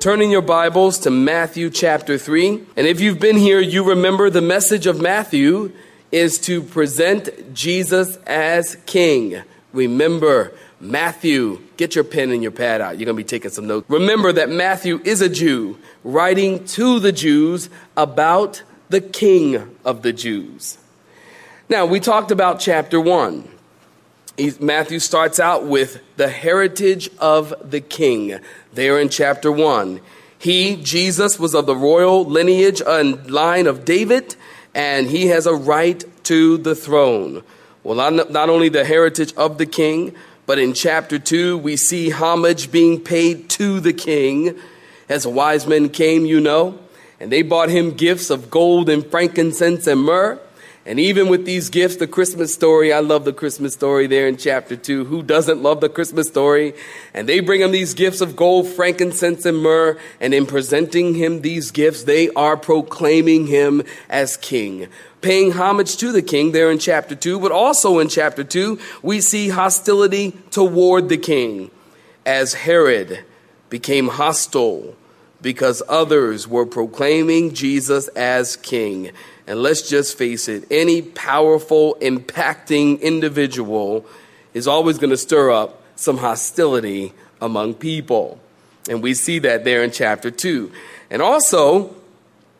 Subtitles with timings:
[0.00, 2.64] Turn in your Bibles to Matthew chapter 3.
[2.74, 5.72] And if you've been here, you remember the message of Matthew
[6.10, 9.42] is to present Jesus as King.
[9.74, 12.96] Remember, Matthew, get your pen and your pad out.
[12.96, 13.90] You're going to be taking some notes.
[13.90, 20.14] Remember that Matthew is a Jew writing to the Jews about the King of the
[20.14, 20.78] Jews.
[21.68, 23.46] Now, we talked about chapter 1.
[24.60, 28.40] Matthew starts out with the heritage of the king
[28.72, 30.00] there in chapter 1.
[30.38, 34.36] He, Jesus, was of the royal lineage and line of David,
[34.74, 37.42] and he has a right to the throne.
[37.82, 40.14] Well, not, only the heritage of the king,
[40.46, 44.58] but in chapter 2, we see homage being paid to the king.
[45.08, 46.78] As wise men came, you know,
[47.18, 50.38] and they brought him gifts of gold and frankincense and myrrh.
[50.90, 54.36] And even with these gifts, the Christmas story, I love the Christmas story there in
[54.36, 55.04] chapter 2.
[55.04, 56.74] Who doesn't love the Christmas story?
[57.14, 60.00] And they bring him these gifts of gold, frankincense, and myrrh.
[60.20, 64.88] And in presenting him these gifts, they are proclaiming him as king.
[65.20, 67.38] Paying homage to the king there in chapter 2.
[67.38, 71.70] But also in chapter 2, we see hostility toward the king
[72.26, 73.24] as Herod
[73.68, 74.96] became hostile
[75.40, 79.12] because others were proclaiming Jesus as king.
[79.50, 84.06] And let's just face it, any powerful, impacting individual
[84.54, 88.38] is always going to stir up some hostility among people.
[88.88, 90.70] And we see that there in chapter 2.
[91.10, 91.96] And also,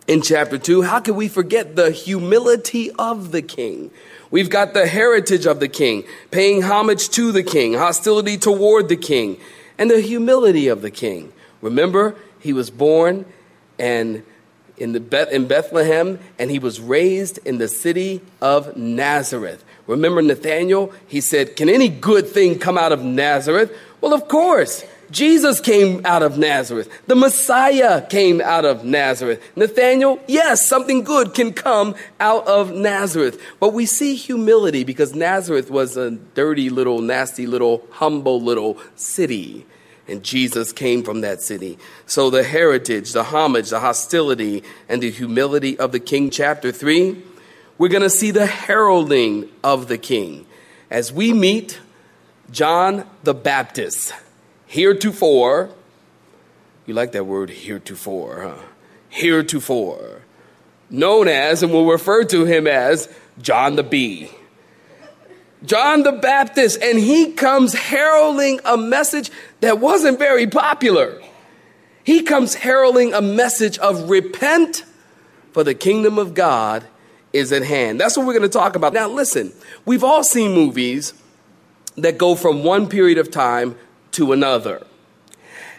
[0.08, 3.92] in chapter 2, how can we forget the humility of the king?
[4.32, 6.02] We've got the heritage of the king,
[6.32, 9.38] paying homage to the king, hostility toward the king,
[9.78, 11.32] and the humility of the king.
[11.62, 13.26] Remember, he was born
[13.78, 14.24] and
[14.80, 19.64] in, the Beth, in Bethlehem, and he was raised in the city of Nazareth.
[19.86, 20.92] Remember Nathaniel?
[21.06, 23.76] He said, Can any good thing come out of Nazareth?
[24.00, 24.84] Well, of course.
[25.10, 26.88] Jesus came out of Nazareth.
[27.08, 29.42] The Messiah came out of Nazareth.
[29.56, 33.42] Nathaniel, yes, something good can come out of Nazareth.
[33.58, 39.66] But we see humility because Nazareth was a dirty little, nasty little, humble little city
[40.10, 41.78] and Jesus came from that city.
[42.06, 47.22] So the heritage, the homage, the hostility, and the humility of the king, chapter 3,
[47.78, 50.46] we're going to see the heralding of the king
[50.90, 51.80] as we meet
[52.50, 54.12] John the Baptist.
[54.66, 55.70] Heretofore,
[56.86, 58.62] you like that word heretofore, huh?
[59.08, 60.22] Heretofore,
[60.90, 63.08] known as, and we'll refer to him as
[63.40, 64.30] John the Bee.
[65.64, 71.20] John the Baptist, and he comes heralding a message that wasn't very popular.
[72.02, 74.84] He comes heralding a message of repent,
[75.52, 76.84] for the kingdom of God
[77.32, 78.00] is at hand.
[78.00, 78.92] That's what we're going to talk about.
[78.92, 79.52] Now, listen,
[79.84, 81.12] we've all seen movies
[81.96, 83.76] that go from one period of time
[84.12, 84.86] to another.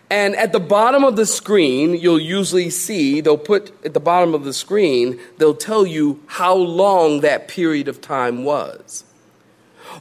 [0.10, 4.34] And at the bottom of the screen, you'll usually see, they'll put at the bottom
[4.34, 9.06] of the screen, they'll tell you how long that period of time was.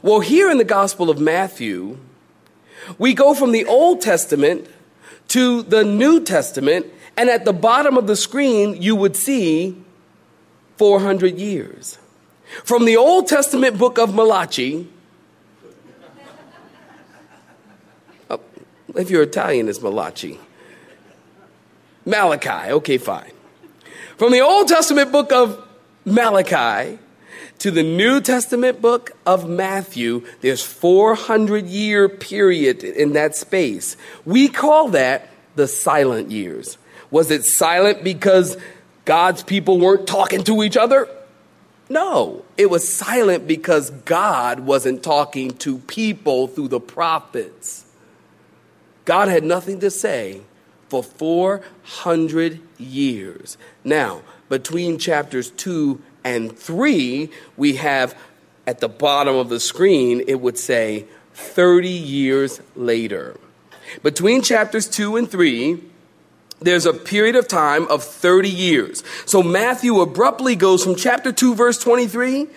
[0.01, 1.97] Well, here in the Gospel of Matthew,
[2.97, 4.67] we go from the Old Testament
[5.29, 9.77] to the New Testament, and at the bottom of the screen, you would see
[10.77, 11.97] 400 years.
[12.63, 14.87] From the Old Testament book of Malachi,
[18.29, 18.41] oh,
[18.95, 20.39] if you're Italian, it's Malachi.
[22.05, 23.31] Malachi, okay, fine.
[24.17, 25.65] From the Old Testament book of
[26.03, 26.97] Malachi
[27.61, 33.95] to the New Testament book of Matthew, there's 400 year period in that space.
[34.25, 36.79] We call that the silent years.
[37.11, 38.57] Was it silent because
[39.05, 41.07] God's people weren't talking to each other?
[41.87, 47.85] No, it was silent because God wasn't talking to people through the prophets.
[49.05, 50.41] God had nothing to say
[50.89, 53.55] for 400 years.
[53.83, 58.17] Now, between chapters 2 and 3, we have
[58.67, 63.39] at the bottom of the screen, it would say 30 years later.
[64.03, 65.81] Between chapters 2 and 3,
[66.59, 69.03] there's a period of time of 30 years.
[69.25, 72.47] So Matthew abruptly goes from chapter 2, verse 23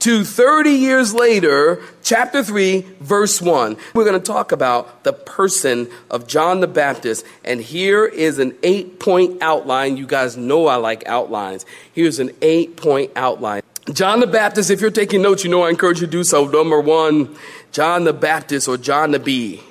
[0.00, 3.76] to 30 years later, chapter 3, verse 1.
[3.92, 7.26] We're going to talk about the person of John the Baptist.
[7.44, 9.98] And here is an eight point outline.
[9.98, 11.66] You guys know I like outlines.
[11.92, 13.60] Here's an eight point outline.
[13.92, 16.46] John the Baptist, if you're taking notes, you know I encourage you to do so.
[16.46, 17.36] Number one,
[17.72, 19.62] John the Baptist or John the B.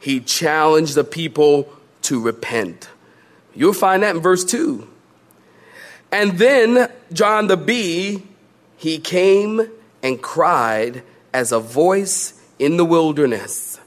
[0.00, 1.70] He challenged the people
[2.02, 2.88] to repent.
[3.54, 4.88] You'll find that in verse 2.
[6.10, 8.22] And then John the B
[8.78, 9.68] he came
[10.02, 11.02] and cried
[11.34, 13.80] as a voice in the wilderness.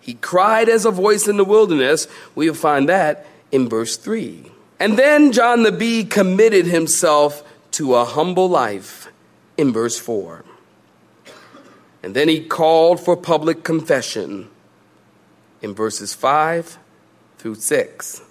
[0.00, 2.08] He cried as a voice in the wilderness.
[2.34, 4.50] We'll find that in verse 3.
[4.80, 9.12] And then John the Bee committed himself to a humble life
[9.56, 10.44] in verse 4.
[12.02, 14.48] And then he called for public confession
[15.62, 16.78] in verses 5
[17.38, 18.22] through 6.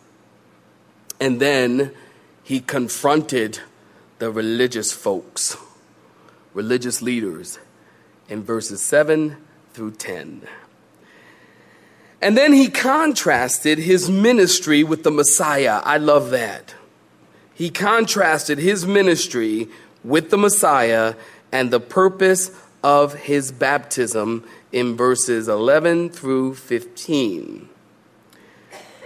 [1.19, 1.91] And then
[2.43, 3.59] he confronted
[4.19, 5.57] the religious folks
[6.53, 7.57] religious leaders
[8.33, 9.38] in verses 7
[9.74, 10.41] through 10.
[12.19, 15.81] And then he contrasted his ministry with the Messiah.
[15.83, 16.74] I love that.
[17.53, 19.69] He contrasted his ministry
[20.03, 21.13] with the Messiah
[21.51, 22.50] and the purpose
[22.81, 27.69] of his baptism in verses 11 through 15.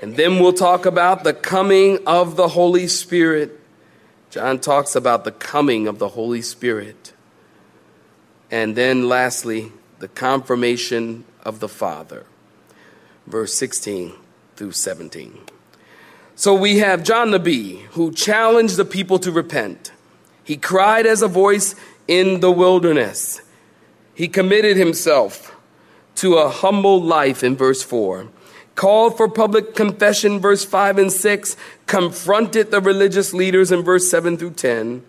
[0.01, 3.59] And then we'll talk about the coming of the Holy Spirit.
[4.30, 7.12] John talks about the coming of the Holy Spirit.
[8.49, 12.25] And then lastly, the confirmation of the Father.
[13.25, 14.13] Verse 16
[14.55, 15.39] through 17.
[16.35, 19.91] So we have John the Bee, who challenged the people to repent.
[20.44, 21.75] He cried as a voice
[22.07, 23.41] in the wilderness.
[24.13, 25.55] He committed himself
[26.15, 28.29] to a humble life in verse 4,
[28.75, 34.38] called for public confession, verse 5 and 6, confronted the religious leaders in verse 7
[34.38, 35.03] through 10,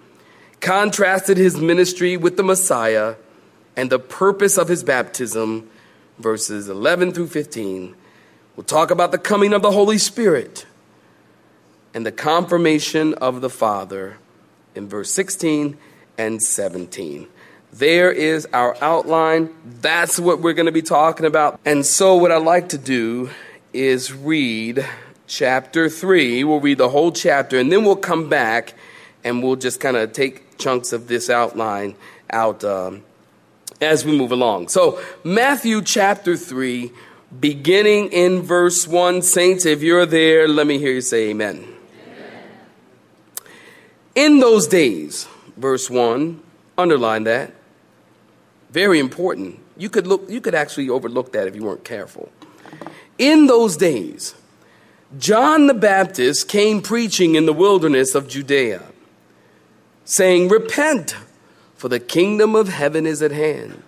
[0.61, 3.15] contrasted his ministry with the Messiah
[3.79, 5.71] and the purpose of his baptism,
[6.19, 7.95] verses 11 through 15.
[8.57, 10.67] We'll talk about the coming of the Holy Spirit
[11.95, 14.19] and the confirmation of the Father
[14.75, 15.79] in verse 16
[16.19, 17.29] and 17.
[17.73, 19.55] There is our outline.
[19.81, 21.61] That's what we're going to be talking about.
[21.65, 23.31] And so, what I'd like to do
[23.73, 24.85] is read
[25.29, 26.43] chapter 3.
[26.43, 28.75] We'll read the whole chapter, and then we'll come back
[29.23, 31.95] and we'll just kind of take chunks of this outline
[32.31, 33.05] out um,
[33.81, 34.69] as we move along.
[34.69, 36.91] So, Matthew chapter 3,
[37.41, 39.23] beginning in verse 1.
[39.23, 41.57] Saints, if you're there, let me hear you say amen.
[41.57, 42.45] amen.
[44.15, 46.43] In those days, verse 1,
[46.77, 47.53] underline that.
[48.71, 49.61] Very important.
[49.77, 52.31] You could look you could actually overlook that if you weren't careful.
[53.17, 54.35] In those days,
[55.17, 58.83] John the Baptist came preaching in the wilderness of Judea,
[60.05, 61.17] saying, Repent
[61.79, 63.83] for the kingdom of heaven is at hand.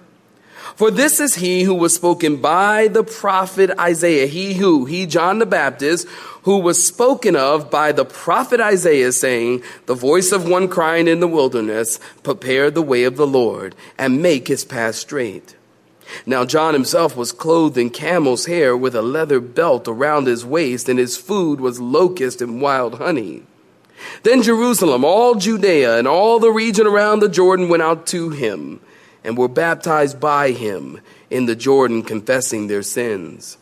[0.76, 4.26] For this is he who was spoken by the prophet Isaiah.
[4.26, 6.06] He who, he, John the Baptist,
[6.44, 11.20] who was spoken of by the prophet Isaiah, saying, The voice of one crying in
[11.20, 15.56] the wilderness, Prepare the way of the Lord, and make his path straight.
[16.24, 20.88] Now John himself was clothed in camel's hair with a leather belt around his waist,
[20.88, 23.42] and his food was locust and wild honey.
[24.22, 28.80] Then Jerusalem, all Judea, and all the region around the Jordan went out to him
[29.24, 33.58] and were baptized by him in the Jordan, confessing their sins.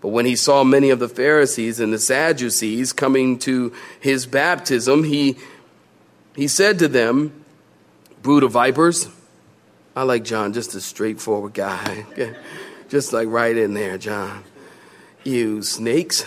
[0.00, 5.04] But when he saw many of the Pharisees and the Sadducees coming to his baptism,
[5.04, 5.36] he,
[6.34, 7.44] he said to them,
[8.20, 9.08] Brood of vipers.
[9.94, 12.06] I like John, just a straightforward guy.
[12.88, 14.44] just like right in there, John.
[15.24, 16.24] You snakes.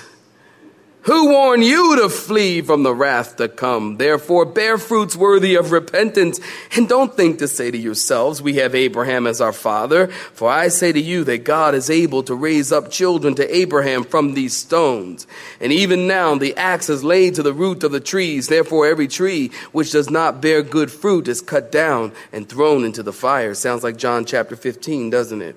[1.06, 3.98] Who warned you to flee from the wrath to come?
[3.98, 6.40] Therefore, bear fruits worthy of repentance.
[6.76, 10.08] And don't think to say to yourselves, We have Abraham as our father.
[10.08, 14.04] For I say to you that God is able to raise up children to Abraham
[14.04, 15.28] from these stones.
[15.62, 18.48] And even now the axe is laid to the root of the trees.
[18.48, 23.04] Therefore, every tree which does not bear good fruit is cut down and thrown into
[23.04, 23.54] the fire.
[23.54, 25.56] Sounds like John chapter 15, doesn't it?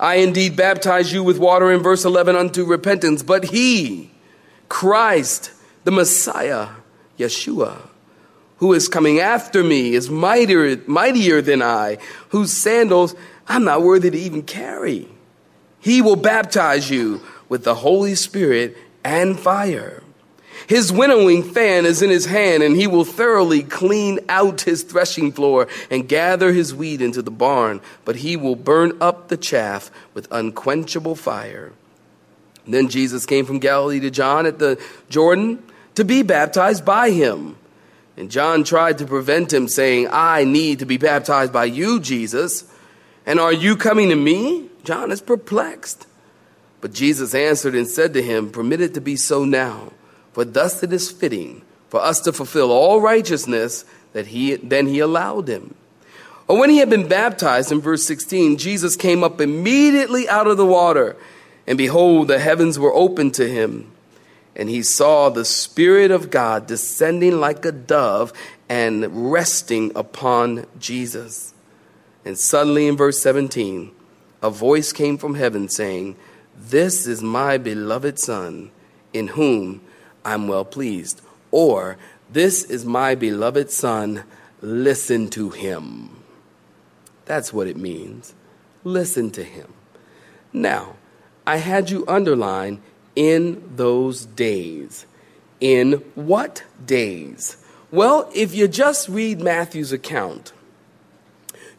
[0.00, 4.10] I indeed baptize you with water in verse 11 unto repentance, but he,
[4.70, 5.50] Christ,
[5.84, 6.68] the Messiah,
[7.18, 7.76] Yeshua,
[8.58, 11.98] who is coming after me, is mightier, mightier than I,
[12.28, 13.14] whose sandals
[13.48, 15.08] I'm not worthy to even carry.
[15.80, 20.02] He will baptize you with the Holy Spirit and fire.
[20.68, 25.32] His winnowing fan is in his hand, and he will thoroughly clean out his threshing
[25.32, 29.90] floor and gather his wheat into the barn, but he will burn up the chaff
[30.14, 31.72] with unquenchable fire.
[32.66, 35.62] Then Jesus came from Galilee to John at the Jordan
[35.94, 37.56] to be baptized by him.
[38.16, 42.64] And John tried to prevent him, saying, I need to be baptized by you, Jesus.
[43.24, 44.68] And are you coming to me?
[44.84, 46.06] John is perplexed.
[46.80, 49.92] But Jesus answered and said to him, Permit it to be so now
[50.32, 55.00] for thus it is fitting for us to fulfill all righteousness that he then he
[55.00, 55.74] allowed him.
[56.48, 60.56] Or when he had been baptized in verse 16, Jesus came up immediately out of
[60.56, 61.16] the water,
[61.70, 63.92] and behold, the heavens were opened to him.
[64.56, 68.32] And he saw the Spirit of God descending like a dove
[68.68, 71.54] and resting upon Jesus.
[72.24, 73.92] And suddenly in verse 17,
[74.42, 76.16] a voice came from heaven saying,
[76.58, 78.72] This is my beloved Son,
[79.12, 79.80] in whom
[80.24, 81.22] I'm well pleased.
[81.52, 81.98] Or,
[82.32, 84.24] this is my beloved son,
[84.60, 86.16] listen to him.
[87.26, 88.34] That's what it means.
[88.82, 89.72] Listen to him.
[90.52, 90.96] Now,
[91.46, 92.80] I had you underline
[93.16, 95.06] in those days.
[95.60, 97.56] In what days?
[97.90, 100.52] Well, if you just read Matthew's account,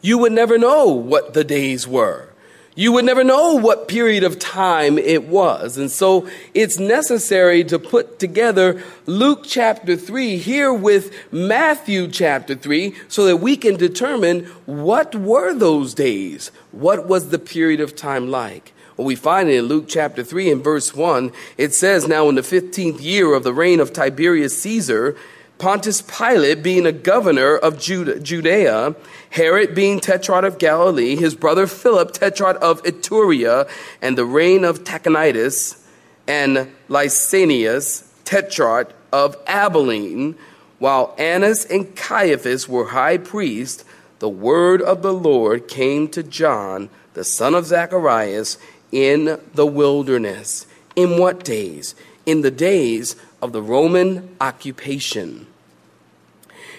[0.01, 2.32] you would never know what the days were
[2.74, 5.77] you would never know what period of time it was.
[5.77, 12.96] And so it's necessary to put together Luke chapter 3 here with Matthew chapter 3
[13.10, 16.51] so that we can determine what were those days?
[16.72, 18.74] What was the period of time like?
[19.03, 21.31] We find it in Luke chapter 3 and verse 1.
[21.58, 25.15] It says, Now in the 15th year of the reign of Tiberius Caesar,
[25.58, 28.96] Pontius Pilate being a governor of Judea,
[29.29, 33.70] Herod being tetrarch of Galilee, his brother Philip tetrarch of Iturea,
[34.01, 35.86] and the reign of Trachonitis,
[36.27, 40.36] and Lysanias tetrarch of Abilene,
[40.79, 43.86] while Annas and Caiaphas were high priests,
[44.17, 48.58] the word of the Lord came to John, the son of Zacharias,
[48.91, 50.65] in the wilderness.
[50.95, 51.95] In what days?
[52.25, 55.48] In the days of the Roman occupation.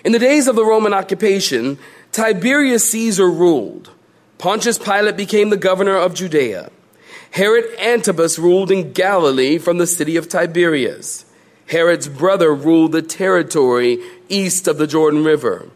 [0.05, 1.79] In the days of the Roman occupation,
[2.11, 3.91] Tiberius Caesar ruled.
[4.39, 6.71] Pontius Pilate became the governor of Judea.
[7.31, 11.25] Herod Antipas ruled in Galilee from the city of Tiberias.
[11.69, 15.69] Herod's brother ruled the territory east of the Jordan River.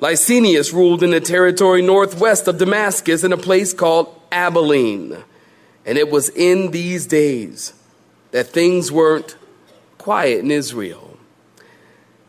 [0.00, 5.18] Lysanias ruled in the territory northwest of Damascus in a place called Abilene.
[5.86, 7.72] And it was in these days
[8.32, 9.36] that things weren't
[9.98, 11.16] quiet in Israel.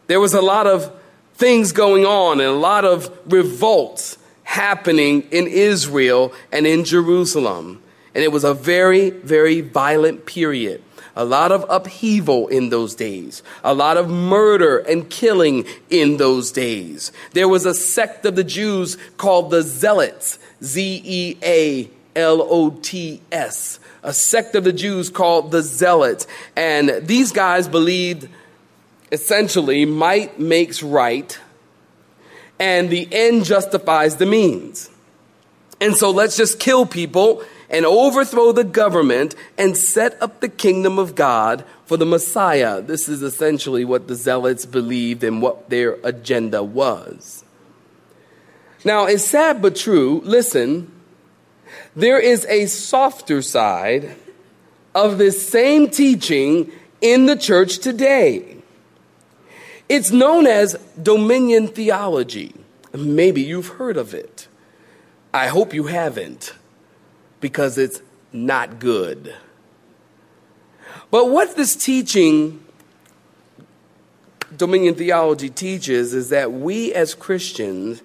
[0.08, 0.92] There was a lot of
[1.36, 7.82] things going on and a lot of revolts happening in Israel and in Jerusalem.
[8.14, 10.84] And it was a very, very violent period.
[11.16, 16.52] A lot of upheaval in those days, a lot of murder and killing in those
[16.52, 17.12] days.
[17.34, 22.70] There was a sect of the Jews called the Zealots, Z E A L O
[22.70, 26.28] T S, a sect of the Jews called the Zealots.
[26.56, 28.30] And these guys believed
[29.12, 31.38] essentially might makes right
[32.62, 34.92] and the end justifies the means.
[35.82, 41.00] And so let's just kill people and overthrow the government and set up the kingdom
[41.00, 42.82] of God for the Messiah.
[42.82, 47.44] This is essentially what the Zealots believed and what their agenda was.
[48.84, 50.22] Now, it's sad but true.
[50.24, 50.92] Listen,
[51.96, 54.16] there is a softer side
[54.94, 58.58] of this same teaching in the church today.
[59.88, 62.54] It's known as dominion theology.
[62.94, 64.48] Maybe you've heard of it.
[65.34, 66.54] I hope you haven't,
[67.42, 69.36] because it's not good.
[71.10, 72.64] But what this teaching,
[74.56, 78.02] dominion theology, teaches is that we as Christians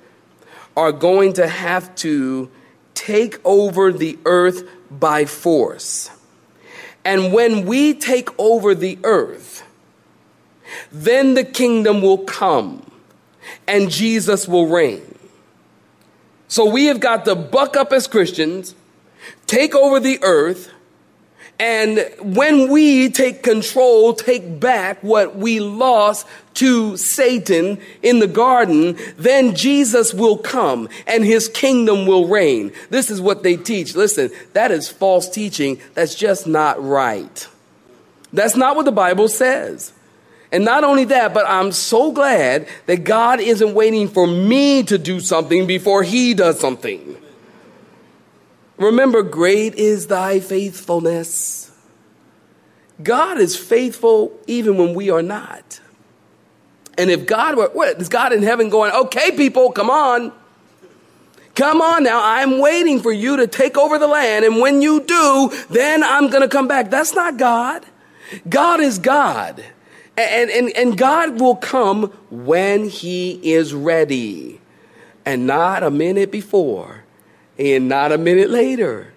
[0.77, 2.51] are going to have to
[2.95, 6.11] take over the earth by force.
[7.05, 9.63] And when we take over the earth,
[10.91, 12.91] then the kingdom will come
[13.69, 15.03] and Jesus will reign.
[16.49, 18.75] So we have got to buck up as Christians,
[19.47, 20.71] take over the earth,
[21.59, 28.99] and when we take control, take back what we lost to Satan in the garden,
[29.17, 32.73] then Jesus will come and his kingdom will reign.
[32.91, 33.95] This is what they teach.
[33.95, 35.81] Listen, that is false teaching.
[35.95, 37.49] That's just not right.
[38.35, 39.93] That's not what the Bible says.
[40.53, 44.99] And not only that, but I'm so glad that God isn't waiting for me to
[44.99, 47.17] do something before He does something.
[48.79, 51.71] Remember, great is thy faithfulness.
[53.03, 55.81] God is faithful even when we are not.
[56.99, 60.33] And if God were, what, is God in heaven going, okay, people, come on.
[61.55, 65.03] Come on now, I'm waiting for you to take over the land, and when you
[65.03, 66.91] do, then I'm gonna come back.
[66.91, 67.83] That's not God.
[68.47, 69.65] God is God.
[70.19, 74.61] And, and, and God will come when He is ready,
[75.25, 77.06] and not a minute before,
[77.59, 79.13] and not a minute later.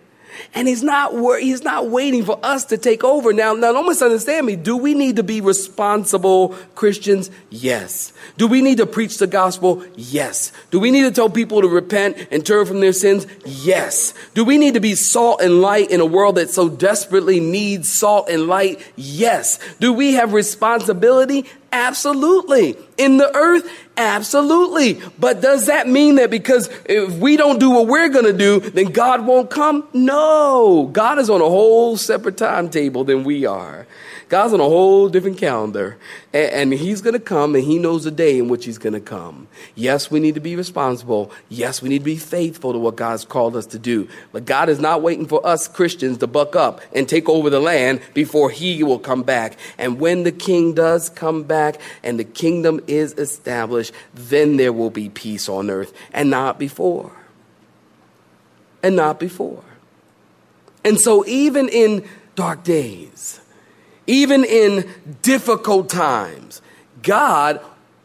[0.53, 3.33] And he's not wor- he's not waiting for us to take over.
[3.33, 4.55] Now, now don't misunderstand me.
[4.55, 7.29] Do we need to be responsible Christians?
[7.49, 8.13] Yes.
[8.37, 9.83] Do we need to preach the gospel?
[9.95, 10.51] Yes.
[10.71, 13.27] Do we need to tell people to repent and turn from their sins?
[13.45, 14.13] Yes.
[14.33, 17.89] Do we need to be salt and light in a world that so desperately needs
[17.89, 18.81] salt and light?
[18.95, 19.59] Yes.
[19.79, 21.45] Do we have responsibility?
[21.71, 22.75] Absolutely.
[22.97, 23.69] In the earth?
[23.99, 25.01] Absolutely.
[25.19, 28.61] But does that mean that because if we don't do what we're going to do,
[28.61, 29.85] then God won't come?
[29.91, 30.89] No.
[30.93, 33.85] God is on a whole separate timetable than we are.
[34.29, 35.97] God's on a whole different calendar,
[36.33, 38.93] and, and He's going to come, and He knows the day in which He's going
[38.93, 39.47] to come.
[39.73, 41.31] Yes, we need to be responsible.
[41.49, 44.07] Yes, we need to be faithful to what God's called us to do.
[44.31, 47.59] But God is not waiting for us Christians to buck up and take over the
[47.59, 49.57] land before He will come back.
[49.79, 54.91] And when the King does come back and the kingdom is established, then there will
[54.91, 57.11] be peace on earth, and not before.
[58.83, 59.63] And not before.
[60.85, 63.41] And so, even in dark days,
[64.09, 64.89] even in
[65.21, 66.63] difficult times,
[67.03, 67.61] God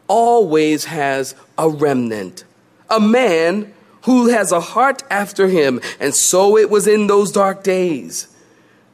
[0.06, 2.44] always has a remnant,
[2.90, 5.80] a man who has a heart after him.
[5.98, 8.28] And so it was in those dark days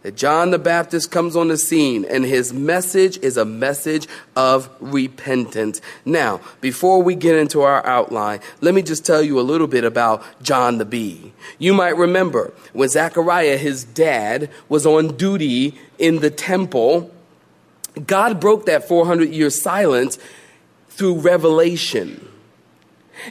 [0.02, 4.70] that John the Baptist comes on the scene and his message is a message of
[4.80, 5.80] repentance.
[6.04, 9.84] Now, before we get into our outline, let me just tell you a little bit
[9.84, 11.32] about John the Bee.
[11.58, 17.10] You might remember when Zechariah, his dad, was on duty in the temple,
[18.06, 20.18] God broke that 400 year silence
[20.88, 22.29] through revelation.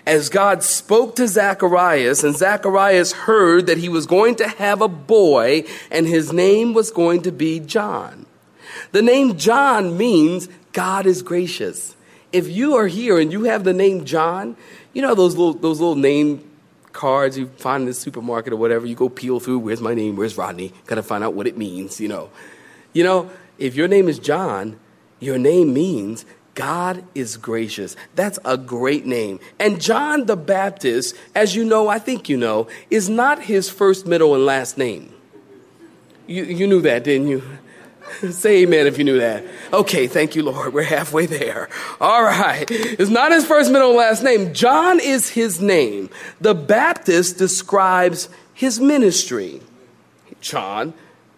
[0.06, 4.88] As God spoke to Zacharias, and Zacharias heard that he was going to have a
[4.88, 8.26] boy, and his name was going to be John.
[8.92, 11.96] The name John means God is gracious.
[12.32, 14.56] If you are here and you have the name John,
[14.94, 16.50] you know those little, those little name
[16.92, 20.16] cards you find in the supermarket or whatever, you go peel through, where's my name,
[20.16, 22.30] where's Rodney, gotta find out what it means, you know.
[22.94, 24.80] You know, if your name is John,
[25.20, 26.26] your name means
[26.60, 27.96] God is gracious.
[28.16, 29.40] That's a great name.
[29.60, 34.06] And John the Baptist, as you know, I think you know, is not his first,
[34.06, 35.14] middle, and last name.
[36.28, 37.44] You, you knew that, didn't you?
[38.32, 39.46] Say amen if you knew that.
[39.72, 40.74] Okay, thank you, Lord.
[40.74, 41.70] We're halfway there.
[42.02, 42.70] All right.
[42.70, 44.54] It's not his first, middle, and last name.
[44.54, 46.10] John is his name.
[46.42, 49.62] The Baptist describes his ministry.
[50.42, 50.94] John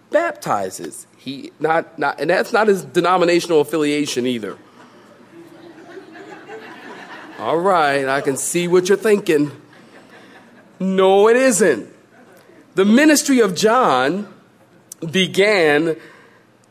[0.10, 1.05] baptizes.
[1.15, 4.57] He not not and that's not his denominational affiliation either.
[7.41, 9.51] All right, I can see what you're thinking.
[10.80, 11.91] No, it isn't.
[12.75, 14.32] The ministry of John
[15.10, 15.95] began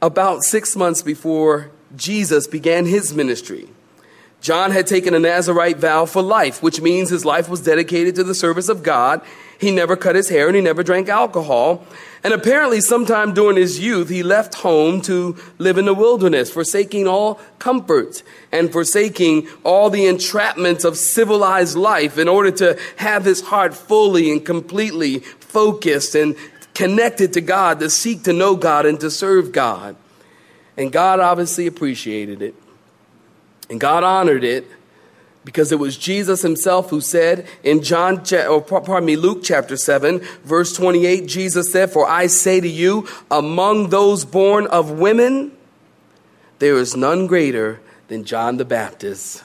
[0.01, 3.69] about six months before Jesus began his ministry.
[4.41, 8.25] John had taken a Nazarite vow for life, which means his life was dedicated to
[8.25, 9.21] the service of God.
[9.59, 11.85] He never cut his hair and he never drank alcohol.
[12.25, 17.07] And apparently, sometime during his youth, he left home to live in the wilderness, forsaking
[17.07, 23.43] all comforts and forsaking all the entrapments of civilized life in order to have his
[23.43, 26.35] heart fully and completely focused and
[26.75, 29.97] connected to God, to seek to know God and to serve God.
[30.79, 32.55] And God obviously appreciated it.
[33.71, 34.67] And God honored it
[35.45, 39.77] because it was Jesus himself who said in John, or oh, pardon me, Luke chapter
[39.77, 45.53] 7, verse 28, Jesus said, For I say to you, among those born of women,
[46.59, 49.45] there is none greater than John the Baptist.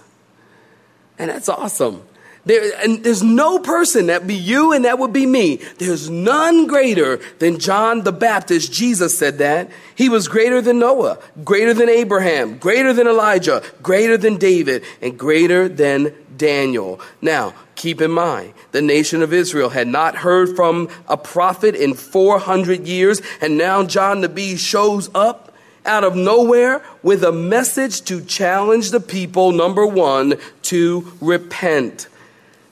[1.17, 2.03] And that's awesome.
[2.45, 5.58] There, and there's no person that be you and that would be me.
[5.79, 8.71] There's none greater than John the Baptist.
[8.71, 9.71] Jesus said that.
[9.95, 15.17] He was greater than Noah, greater than Abraham, greater than Elijah, greater than David, and
[15.17, 16.99] greater than Daniel.
[17.19, 21.95] Now, keep in mind, the nation of Israel had not heard from a prophet in
[21.95, 25.53] 400 years, and now John the Bee shows up
[25.86, 32.08] out of nowhere with a message to challenge the people, number one, to repent.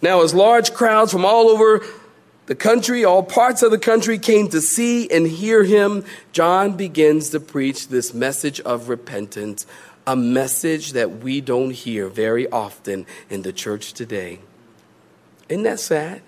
[0.03, 1.81] Now, as large crowds from all over
[2.47, 7.29] the country, all parts of the country came to see and hear him, John begins
[7.29, 9.65] to preach this message of repentance,
[10.05, 14.39] a message that we don't hear very often in the church today.
[15.47, 16.21] Isn't that sad?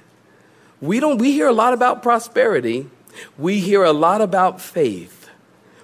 [0.79, 2.89] We don't we hear a lot about prosperity.
[3.37, 5.29] We hear a lot about faith.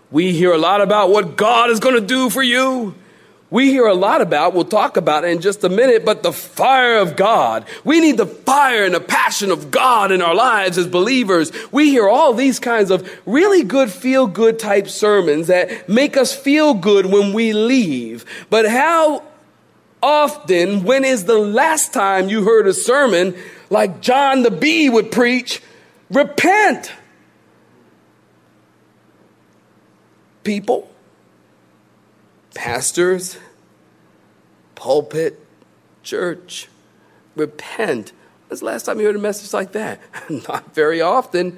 [0.10, 2.95] We hear a lot about what God is going to do for you.
[3.52, 6.32] We hear a lot about, we'll talk about it in just a minute, but the
[6.32, 7.66] fire of God.
[7.84, 11.52] We need the fire and the passion of God in our lives as believers.
[11.70, 16.34] We hear all these kinds of really good feel good type sermons that make us
[16.34, 18.26] feel good when we leave.
[18.50, 19.22] But how
[20.02, 23.36] often, when is the last time you heard a sermon
[23.70, 25.62] like John the Bee would preach?
[26.10, 26.90] Repent.
[30.46, 30.90] People
[32.54, 33.38] pastors,
[34.76, 35.40] pulpit,
[36.04, 36.68] church.
[37.36, 38.12] Repent.
[38.48, 40.00] When's the last time you heard a message like that?
[40.48, 41.58] Not very often.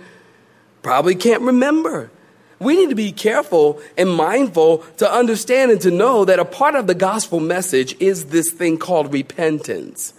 [0.82, 2.12] Probably can't remember.
[2.60, 6.76] We need to be careful and mindful to understand and to know that a part
[6.76, 10.14] of the gospel message is this thing called repentance.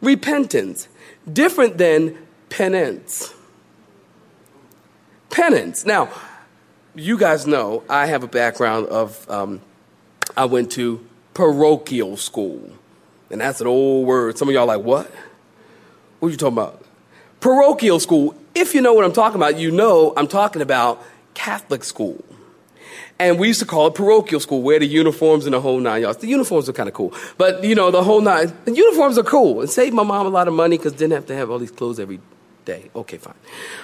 [0.00, 0.88] Repentance,
[1.30, 2.16] different than
[2.48, 3.34] penance.
[5.30, 5.84] Penance.
[5.84, 6.10] Now,
[6.94, 9.60] you guys know I have a background of um,
[10.36, 12.70] I went to parochial school.
[13.30, 14.38] And that's an old word.
[14.38, 15.10] Some of y'all are like, what?
[16.20, 16.82] What are you talking about?
[17.40, 18.34] Parochial school.
[18.54, 22.24] If you know what I'm talking about, you know I'm talking about Catholic school.
[23.18, 26.02] And we used to call it parochial school, wear the uniforms and the whole nine
[26.02, 26.18] yards.
[26.18, 27.14] The uniforms are kind of cool.
[27.38, 29.60] But, you know, the whole nine, the uniforms are cool.
[29.60, 31.70] and saved my mom a lot of money because didn't have to have all these
[31.70, 32.20] clothes every
[32.66, 32.90] day.
[32.94, 33.34] Okay, fine.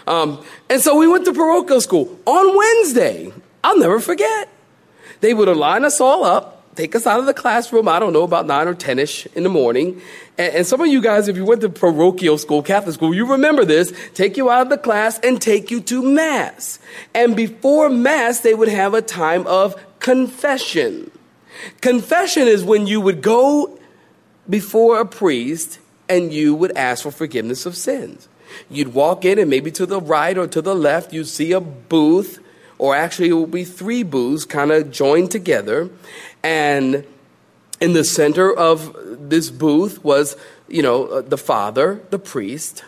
[0.07, 3.33] Um, and so we went to parochial school on Wednesday.
[3.65, 4.52] I'll never forget.
[5.23, 8.25] They would line us all up, take us out of the classroom, I don't know,
[8.25, 10.03] about 9 or 10 ish in the morning.
[10.37, 13.31] And, and some of you guys, if you went to parochial school, Catholic school, you
[13.31, 16.81] remember this, take you out of the class and take you to Mass.
[17.15, 21.13] And before Mass, they would have a time of confession.
[21.81, 23.79] Confession is when you would go
[24.51, 28.29] before a priest and you would ask for forgiveness of sins.
[28.69, 31.61] You'd walk in, and maybe to the right or to the left, you'd see a
[31.61, 32.42] booth
[32.83, 35.89] or actually it will be three booths kind of joined together.
[36.43, 37.07] And
[37.81, 38.97] in the center of
[39.29, 42.83] this booth was, you know, uh, the father, the priest.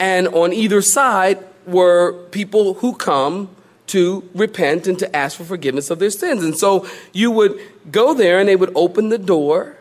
[0.00, 3.50] And on either side were people who come
[3.86, 6.42] to repent and to ask for forgiveness of their sins.
[6.42, 7.60] And so you would
[7.92, 9.76] go there and they would open the door,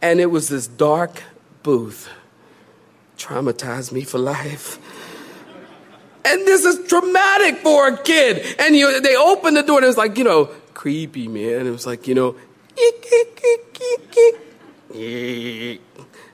[0.00, 1.22] and it was this dark
[1.62, 2.08] booth.
[3.16, 4.80] Traumatized me for life.
[6.24, 8.56] And this is traumatic for a kid.
[8.58, 11.66] And you, they opened the door and it was like, you know, creepy, man.
[11.66, 12.36] It was like, you know,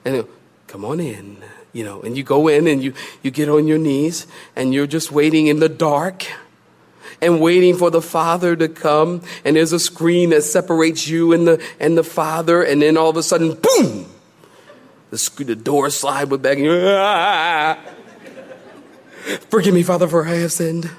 [0.04, 0.26] and it,
[0.66, 1.38] come on in,
[1.72, 4.86] you know, and you go in and you, you get on your knees and you're
[4.86, 6.26] just waiting in the dark
[7.20, 9.22] and waiting for the father to come.
[9.44, 12.62] And there's a screen that separates you and the and the father.
[12.62, 14.06] And then all of a sudden boom!
[15.10, 17.96] The, the door slide with back and
[19.50, 20.90] Forgive me, Father, for I have sinned.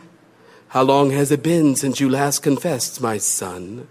[0.70, 3.88] How long has it been since you last confessed, my son?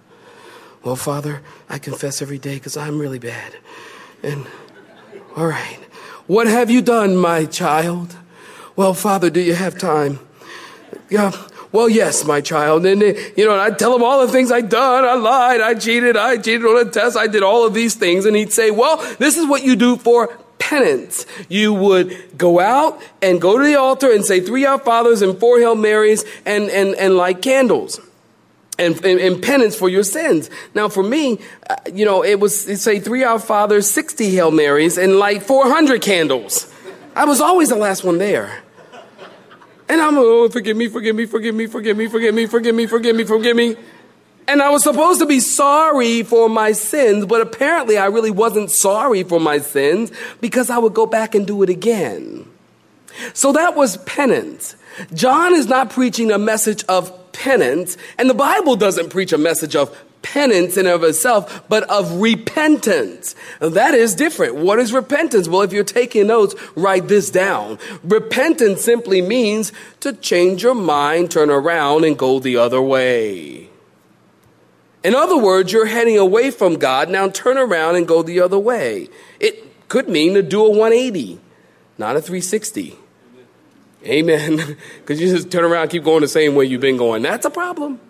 [0.85, 3.57] Well, Father, I confess every day because I'm really bad.
[4.23, 4.47] And,
[5.37, 5.79] all right.
[6.29, 8.17] What have you done, my child?
[8.77, 10.21] Well, Father, do you have time?
[11.11, 11.33] Yeah.
[11.73, 12.87] Well, yes, my child.
[12.87, 15.05] And, eh, you know, I'd tell him all the things I'd done.
[15.05, 15.61] I lied.
[15.61, 16.17] I cheated.
[16.17, 17.17] I cheated on a test.
[17.17, 18.25] I did all of these things.
[18.25, 21.25] And he'd say, well, this is what you do for penance.
[21.49, 25.39] You would go out and go to the altar and say three Our Fathers and
[25.39, 28.01] four Hail Marys and, and, and light candles.
[28.79, 30.51] And, and, and, penance for your sins.
[30.73, 34.97] Now, for me, uh, you know, it was, say three Our Fathers, 60 Hail Marys,
[34.97, 36.73] and light 400 candles.
[37.17, 38.63] I was always the last one there.
[39.89, 42.87] And I'm, oh, forgive me, forgive me, forgive me, forgive me, forgive me, forgive me,
[42.87, 43.77] forgive me, forgive me.
[44.49, 48.71] And I was supposed to be sorry for my sins, but apparently I really wasn't
[48.71, 52.51] sorry for my sins because I would go back and do it again.
[53.35, 54.75] So that was penance.
[55.13, 59.77] John is not preaching a message of penance, and the Bible doesn't preach a message
[59.77, 63.35] of penance in and of itself, but of repentance.
[63.61, 64.57] That is different.
[64.57, 65.47] What is repentance?
[65.47, 67.79] Well, if you're taking notes, write this down.
[68.03, 73.68] Repentance simply means to change your mind, turn around, and go the other way.
[75.05, 77.09] In other words, you're heading away from God.
[77.09, 79.09] Now turn around and go the other way.
[79.39, 81.41] It could mean to do a 180,
[81.97, 82.97] not a 360.
[84.05, 84.77] Amen.
[85.01, 87.23] Because you just turn around keep going the same way you've been going.
[87.23, 88.01] That's a problem.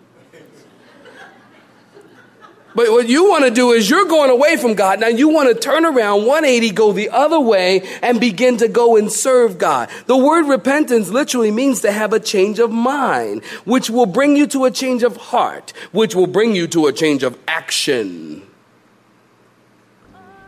[2.75, 4.99] But what you want to do is you're going away from God.
[4.99, 8.95] Now you want to turn around 180, go the other way, and begin to go
[8.95, 9.89] and serve God.
[10.05, 14.45] The word repentance literally means to have a change of mind, which will bring you
[14.47, 18.43] to a change of heart, which will bring you to a change of action.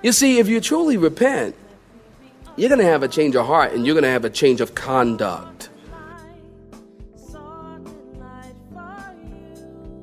[0.03, 1.55] You see, if you truly repent,
[2.55, 4.61] you're going to have a change of heart and you're going to have a change
[4.61, 5.70] of conduct.